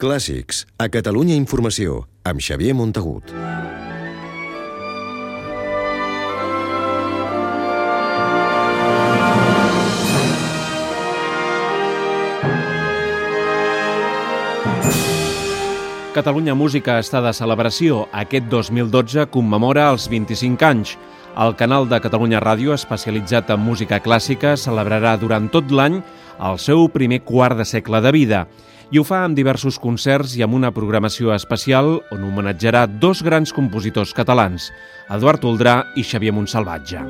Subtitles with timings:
[0.00, 3.34] Clàssics, a Catalunya Informació, amb Xavier Montagut.
[16.14, 18.06] Catalunya Música està de celebració.
[18.16, 20.94] Aquest 2012 commemora els 25 anys.
[21.36, 26.00] El canal de Catalunya Ràdio, especialitzat en música clàssica, celebrarà durant tot l'any
[26.40, 28.44] el seu primer quart de segle de vida
[28.90, 33.54] i ho fa amb diversos concerts i amb una programació especial on homenatjarà dos grans
[33.54, 34.70] compositors catalans,
[35.10, 37.06] Eduard Oldrà i Xavier Montsalvatge.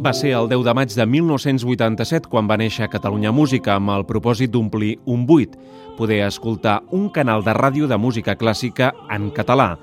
[0.00, 4.06] Va ser el 10 de maig de 1987 quan va néixer Catalunya Música amb el
[4.08, 5.58] propòsit d'omplir un buit,
[5.98, 9.74] poder escoltar un canal de ràdio de música clàssica en català.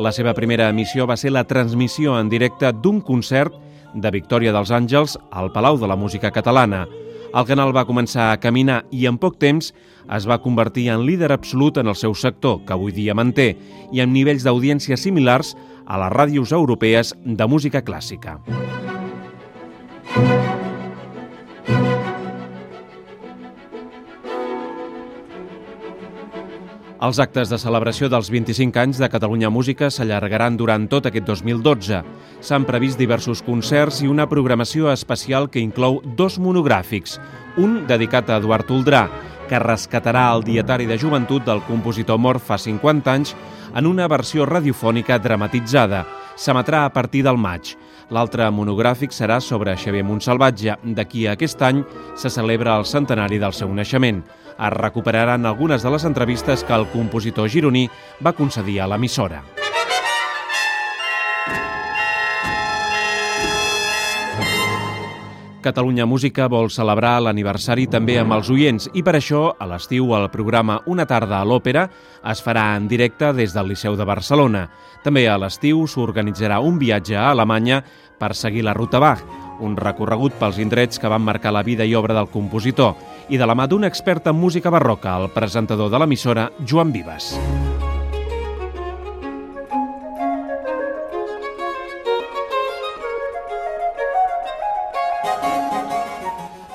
[0.00, 3.52] La seva primera emissió va ser la transmissió en directe d'un concert
[3.92, 6.86] de Victòria dels Àngels al Palau de la Música Catalana.
[7.36, 9.74] El canal va començar a caminar i en poc temps
[10.08, 13.52] es va convertir en líder absolut en el seu sector, que avui dia manté,
[13.92, 15.52] i amb nivells d'audiència similars
[15.84, 18.40] a les ràdios europees de música clàssica.
[27.06, 32.00] Els actes de celebració dels 25 anys de Catalunya Música s'allargaran durant tot aquest 2012.
[32.42, 37.20] S'han previst diversos concerts i una programació especial que inclou dos monogràfics,
[37.62, 39.04] un dedicat a Eduard Oldrà,
[39.46, 43.36] que rescatarà el dietari de joventut del compositor mort fa 50 anys
[43.76, 46.06] en una versió radiofònica dramatitzada.
[46.36, 47.74] S'emetrà a partir del maig.
[48.12, 50.76] L'altre monogràfic serà sobre Xavier Montsalvatge.
[50.94, 51.82] D'aquí a aquest any
[52.14, 54.22] se celebra el centenari del seu naixement
[54.56, 57.88] es recuperaran algunes de les entrevistes que el compositor gironí
[58.24, 59.55] va concedir a l'emissora.
[65.66, 70.28] Catalunya Música vol celebrar l'aniversari també amb els oients i per això, a l'estiu, el
[70.30, 71.88] programa Una tarda a l'Òpera
[72.30, 74.68] es farà en directe des del Liceu de Barcelona.
[75.02, 77.80] També a l'estiu s'organitzarà un viatge a Alemanya
[78.20, 79.24] per seguir la ruta Bach,
[79.58, 82.94] un recorregut pels indrets que van marcar la vida i obra del compositor,
[83.28, 87.34] i de la mà d'un expert en música barroca, el presentador de l'emissora, Joan Vives.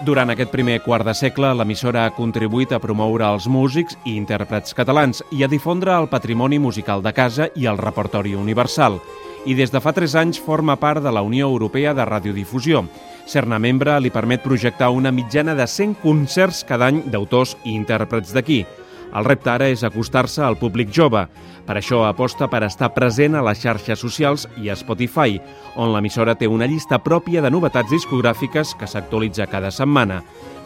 [0.02, 4.74] Durant aquest primer quart de segle, l'emissora ha contribuït a promoure els músics i intèrprets
[4.74, 8.98] catalans i a difondre el patrimoni musical de casa i el repertori universal
[9.46, 12.82] i des de fa 3 anys forma part de la Unió Europea de Radiodifusió.
[13.30, 18.34] Ser-ne membre li permet projectar una mitjana de 100 concerts cada any d'autors i intèrprets
[18.34, 18.64] d'aquí.
[19.12, 21.26] El repte ara és acostar-se al públic jove.
[21.68, 25.40] Per això aposta per estar present a les xarxes socials i a Spotify,
[25.76, 30.22] on l'emissora té una llista pròpia de novetats discogràfiques que s'actualitza cada setmana.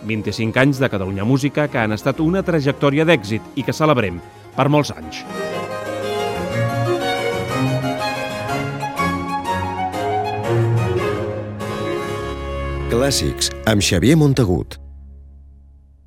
[0.05, 4.21] 25 anys de Catalunya Música que han estat una trajectòria d'èxit i que celebrem
[4.55, 5.25] per molts anys.
[12.95, 14.84] Clàssics, amb Xavier Montagut.